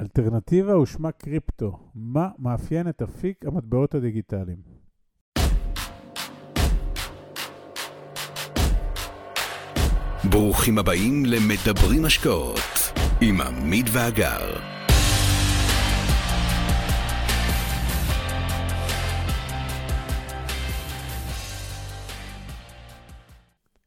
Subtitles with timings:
[0.00, 1.78] אלטרנטיבה ושמה קריפטו.
[1.94, 4.58] מה מאפיין את אפיק המטבעות הדיגיטליים?
[10.30, 12.58] ברוכים הבאים למדברים השקעות
[13.20, 14.56] עם עמית ואגר.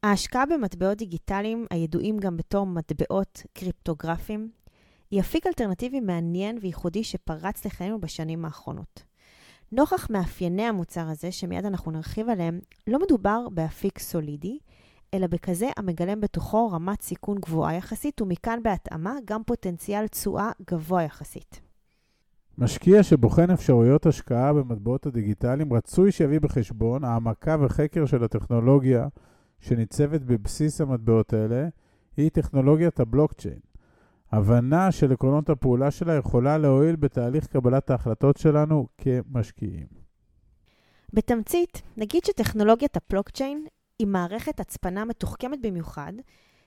[0.03, 4.49] ההשקעה במטבעות דיגיטליים, הידועים גם בתור מטבעות קריפטוגרפיים,
[5.11, 9.03] היא אפיק אלטרנטיבי מעניין וייחודי שפרץ לחיינו בשנים האחרונות.
[9.71, 14.57] נוכח מאפייני המוצר הזה, שמיד אנחנו נרחיב עליהם, לא מדובר באפיק סולידי,
[15.13, 21.61] אלא בכזה המגלם בתוכו רמת סיכון גבוהה יחסית, ומכאן בהתאמה גם פוטנציאל תשואה גבוה יחסית.
[22.57, 29.07] משקיע שבוחן אפשרויות השקעה במטבעות הדיגיטליים רצוי שיביא בחשבון העמקה וחקר של הטכנולוגיה
[29.59, 31.67] שניצבת בבסיס המטבעות האלה,
[32.17, 33.59] היא טכנולוגיית הבלוקצ'יין.
[34.31, 39.87] הבנה של עקרונות הפעולה שלה יכולה להועיל בתהליך קבלת ההחלטות שלנו כמשקיעים.
[41.13, 43.65] בתמצית, נגיד שטכנולוגיית הבלוקצ'יין
[43.99, 46.13] היא מערכת הצפנה מתוחכמת במיוחד,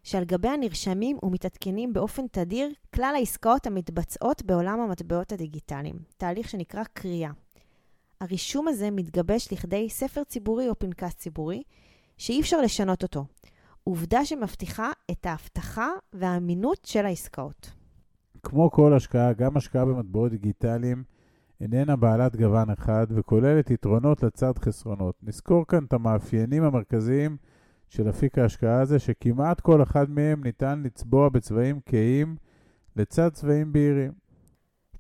[0.03, 7.31] שעל גביה נרשמים ומתעדכנים באופן תדיר כלל העסקאות המתבצעות בעולם המטבעות הדיגיטליים, תהליך שנקרא קריאה.
[8.21, 11.63] הרישום הזה מתגבש לכדי ספר ציבורי או פנקס ציבורי,
[12.19, 13.25] שאי אפשר לשנות אותו.
[13.85, 17.71] עובדה שמבטיחה את ההבטחה והאמינות של העסקאות.
[18.43, 21.05] כמו כל השקעה, גם השקעה במטבעות דיגיטליים
[21.61, 25.15] איננה בעלת גוון אחד וכוללת יתרונות לצד חסרונות.
[25.23, 27.37] נזכור כאן את המאפיינים המרכזיים
[27.89, 32.37] של אפיק ההשקעה הזה, שכמעט כל אחד מהם ניתן לצבוע בצבעים כהים
[32.97, 34.13] לצד צבעים בהירים.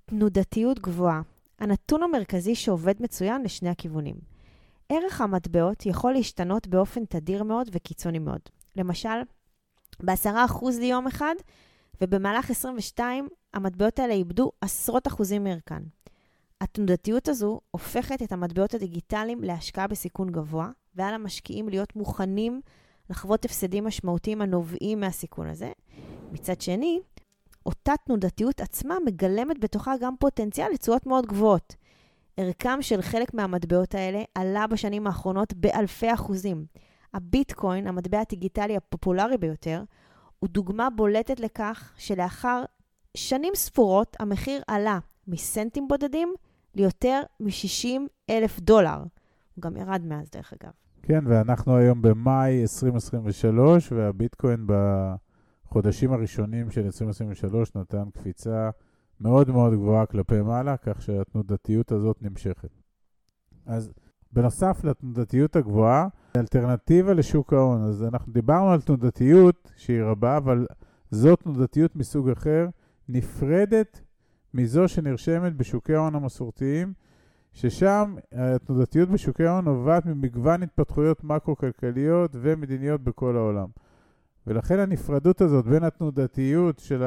[0.04, 1.22] תנודתיות גבוהה,
[1.58, 4.16] הנתון המרכזי שעובד מצוין לשני הכיוונים.
[4.88, 8.40] ערך המטבעות יכול להשתנות באופן תדיר מאוד וקיצוני מאוד.
[8.76, 9.22] למשל,
[10.04, 11.34] ב-10% ליום אחד,
[12.00, 15.82] ובמהלך 22 המטבעות האלה איבדו עשרות אחוזים מערכן.
[16.60, 22.60] התנודתיות הזו הופכת את המטבעות הדיגיטליים להשקעה בסיכון גבוה, ועל המשקיעים להיות מוכנים
[23.10, 25.72] לחוות הפסדים משמעותיים הנובעים מהסיכון הזה.
[26.32, 27.00] מצד שני,
[27.66, 31.74] אותה תנודתיות עצמה מגלמת בתוכה גם פוטנציאל לתשואות מאוד גבוהות.
[32.36, 36.66] ערכם של חלק מהמטבעות האלה עלה בשנים האחרונות באלפי אחוזים.
[37.14, 39.82] הביטקוין, המטבע הדיגיטלי הפופולרי ביותר,
[40.38, 42.64] הוא דוגמה בולטת לכך שלאחר
[43.16, 46.34] שנים ספורות המחיר עלה מסנטים בודדים
[46.74, 48.00] ליותר מ-60
[48.30, 48.98] אלף דולר.
[49.54, 50.72] הוא גם ירד מאז, דרך אגב.
[51.02, 58.70] כן, ואנחנו היום במאי 2023, והביטקוין בחודשים הראשונים של 2023 נתן קפיצה
[59.20, 62.70] מאוד מאוד גבוהה כלפי מעלה, כך שהתנודתיות הזאת נמשכת.
[63.66, 63.92] אז
[64.32, 67.82] בנוסף לתנודתיות הגבוהה, אלטרנטיבה לשוק ההון.
[67.82, 70.66] אז אנחנו דיברנו על תנודתיות שהיא רבה, אבל
[71.10, 72.68] זו תנודתיות מסוג אחר,
[73.08, 74.00] נפרדת
[74.54, 76.92] מזו שנרשמת בשוקי ההון המסורתיים,
[77.52, 83.68] ששם התנודתיות בשוקי ההון נובעת ממגוון התפתחויות מקרו-כלכליות ומדיניות בכל העולם.
[84.46, 87.02] ולכן הנפרדות הזאת בין התנודתיות של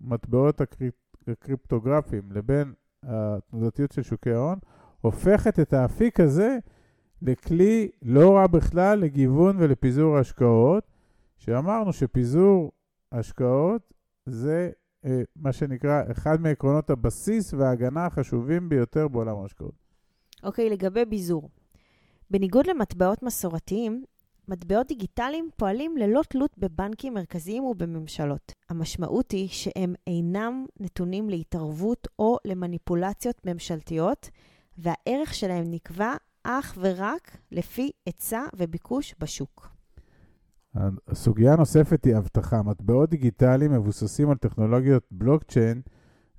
[0.00, 0.60] המטבעות
[1.28, 2.72] הקריפטוגרפיים לבין
[3.02, 4.58] התנודתיות של שוקי ההון,
[5.00, 6.58] הופכת את האפיק הזה
[7.22, 10.84] לכלי לא רע בכלל לגיוון ולפיזור השקעות,
[11.38, 12.72] שאמרנו שפיזור
[13.12, 13.92] השקעות
[14.26, 14.70] זה
[15.04, 19.74] אה, מה שנקרא אחד מעקרונות הבסיס וההגנה החשובים ביותר בעולם ההשקעות.
[20.42, 21.48] אוקיי, okay, לגבי ביזור.
[22.30, 24.04] בניגוד למטבעות מסורתיים,
[24.48, 28.52] מטבעות דיגיטליים פועלים ללא תלות בבנקים מרכזיים ובממשלות.
[28.68, 34.30] המשמעות היא שהם אינם נתונים להתערבות או למניפולציות ממשלתיות,
[34.82, 39.68] והערך שלהם נקבע אך ורק לפי היצע וביקוש בשוק.
[41.08, 42.62] הסוגיה הנוספת היא אבטחה.
[42.62, 45.80] מטבעות דיגיטליים מבוססים על טכנולוגיות בלוקצ'יין,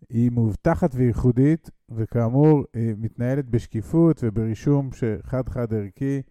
[0.10, 4.90] היא מאובטחת וייחודית, וכאמור, היא מתנהלת בשקיפות וברישום
[5.24, 6.22] חד-חד ערכי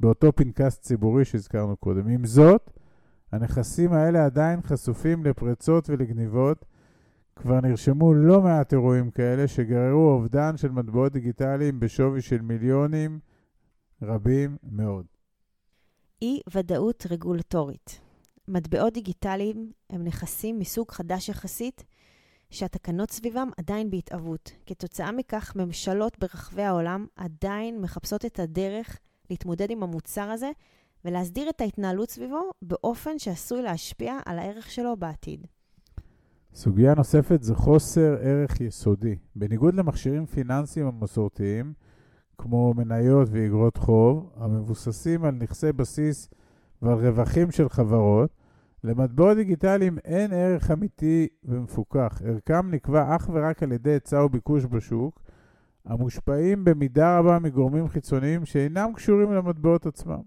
[0.00, 2.08] באותו פנקס ציבורי שהזכרנו קודם.
[2.08, 2.70] עם זאת,
[3.32, 6.64] הנכסים האלה עדיין חשופים לפרצות ולגניבות,
[7.40, 13.18] כבר נרשמו לא מעט אירועים כאלה שגררו אובדן של מטבעות דיגיטליים בשווי של מיליונים
[14.02, 15.06] רבים מאוד.
[16.22, 18.00] אי-ודאות רגולטורית.
[18.48, 21.84] מטבעות דיגיטליים הם נכסים מסוג חדש יחסית,
[22.50, 24.52] שהתקנות סביבם עדיין בהתהוות.
[24.66, 28.98] כתוצאה מכך, ממשלות ברחבי העולם עדיין מחפשות את הדרך
[29.30, 30.50] להתמודד עם המוצר הזה
[31.04, 35.46] ולהסדיר את ההתנהלות סביבו באופן שעשוי להשפיע על הערך שלו בעתיד.
[36.54, 39.16] סוגיה נוספת זה חוסר ערך יסודי.
[39.36, 41.72] בניגוד למכשירים פיננסיים המסורתיים,
[42.38, 46.28] כמו מניות ואגרות חוב, המבוססים על נכסי בסיס
[46.82, 48.30] ועל רווחים של חברות,
[48.84, 52.22] למטבעות דיגיטליים אין ערך אמיתי ומפוקח.
[52.24, 55.20] ערכם נקבע אך ורק על ידי היצע וביקוש בשוק,
[55.84, 60.20] המושפעים במידה רבה מגורמים חיצוניים שאינם קשורים למטבעות עצמם.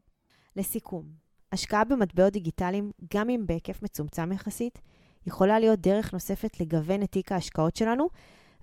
[0.56, 1.06] לסיכום,
[1.52, 4.82] השקעה במטבעות דיגיטליים, גם אם בהיקף מצומצם יחסית,
[5.28, 8.08] יכולה להיות דרך נוספת לגוון את תיק ההשקעות שלנו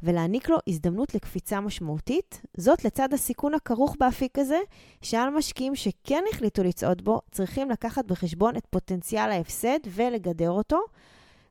[0.02, 4.58] ולהעניק לו הזדמנות לקפיצה משמעותית, זאת לצד הסיכון הכרוך באפיק הזה,
[5.02, 10.80] שעל משקיעים שכן החליטו לצעוד בו, צריכים לקחת בחשבון את פוטנציאל ההפסד ולגדר אותו.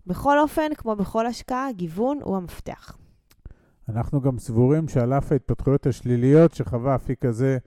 [0.08, 2.98] בכל אופן, כמו בכל השקעה, גיוון הוא המפתח.
[3.90, 7.58] אנחנו גם סבורים שעל אף ההתפתחויות השליליות שחווה האפיק הזה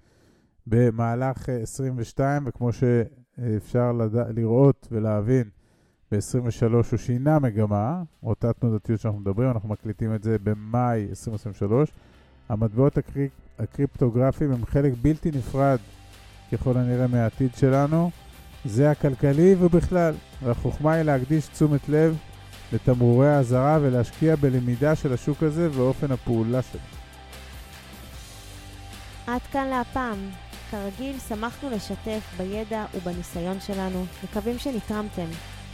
[0.66, 3.92] במהלך 22, וכמו שאפשר.
[4.34, 5.48] לראות ולהבין,
[6.12, 11.88] ב-23 הוא שינה מגמה, אותה תנודתיות שאנחנו מדברים, אנחנו מקליטים את זה במאי 2023.
[12.48, 13.30] המטבעות הקריפ...
[13.58, 15.78] הקריפטוגרפיים הם חלק בלתי נפרד
[16.52, 18.10] ככל הנראה מהעתיד שלנו.
[18.64, 22.16] זה הכלכלי ובכלל, והחוכמה היא להקדיש תשומת לב
[22.72, 26.80] לתמרורי האזהרה ולהשקיע בלמידה של השוק הזה ואופן הפעולה שלו.
[29.26, 30.18] עד כאן להפעם.
[30.70, 35.26] כרגיל, שמחנו לשתף בידע ובניסיון שלנו, מקווים שנתרמתם.